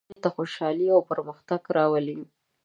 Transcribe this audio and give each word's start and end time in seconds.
سوله 0.03 0.07
ټولنې 0.09 0.23
ته 0.23 0.29
خوشحالي 0.35 0.87
او 0.95 1.01
پرمختګ 1.11 1.61
راولي. 1.75 2.19